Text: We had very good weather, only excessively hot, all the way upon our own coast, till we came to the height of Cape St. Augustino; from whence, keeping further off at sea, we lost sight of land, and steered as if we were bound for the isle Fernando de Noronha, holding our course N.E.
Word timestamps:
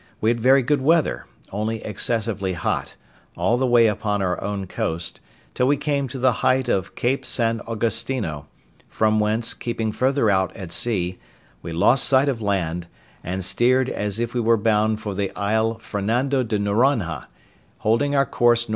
We 0.19 0.31
had 0.31 0.39
very 0.39 0.63
good 0.63 0.81
weather, 0.81 1.25
only 1.51 1.83
excessively 1.83 2.53
hot, 2.53 2.95
all 3.37 3.57
the 3.59 3.67
way 3.67 3.85
upon 3.85 4.23
our 4.23 4.43
own 4.43 4.65
coast, 4.65 5.19
till 5.53 5.67
we 5.67 5.77
came 5.77 6.07
to 6.07 6.17
the 6.17 6.31
height 6.41 6.67
of 6.67 6.95
Cape 6.95 7.23
St. 7.23 7.61
Augustino; 7.67 8.47
from 8.89 9.19
whence, 9.19 9.53
keeping 9.53 9.91
further 9.91 10.31
off 10.31 10.49
at 10.55 10.71
sea, 10.71 11.19
we 11.61 11.71
lost 11.71 12.05
sight 12.05 12.29
of 12.29 12.41
land, 12.41 12.87
and 13.23 13.45
steered 13.45 13.89
as 13.91 14.19
if 14.19 14.33
we 14.33 14.41
were 14.41 14.57
bound 14.57 14.99
for 15.01 15.13
the 15.13 15.29
isle 15.35 15.77
Fernando 15.77 16.41
de 16.41 16.57
Noronha, 16.57 17.27
holding 17.77 18.15
our 18.15 18.25
course 18.25 18.67
N.E. 18.67 18.69